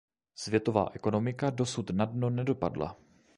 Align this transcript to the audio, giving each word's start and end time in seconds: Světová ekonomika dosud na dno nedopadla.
Světová 0.35 0.89
ekonomika 0.93 1.49
dosud 1.49 1.89
na 1.89 2.05
dno 2.05 2.29
nedopadla. 2.29 2.97